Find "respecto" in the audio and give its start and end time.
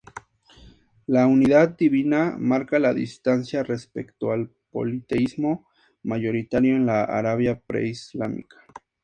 3.61-4.31